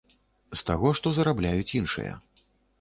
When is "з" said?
0.55-0.57